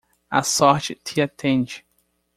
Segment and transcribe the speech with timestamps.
[0.37, 1.83] A sorte te atende!